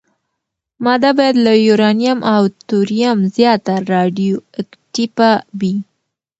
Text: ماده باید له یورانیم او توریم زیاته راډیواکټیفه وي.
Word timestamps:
ماده 0.85 1.11
باید 1.17 1.35
له 1.45 1.53
یورانیم 1.67 2.19
او 2.33 2.43
توریم 2.67 3.19
زیاته 3.35 3.73
راډیواکټیفه 3.91 5.31
وي. 5.59 5.75